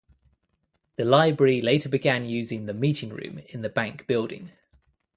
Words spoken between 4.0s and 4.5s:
building.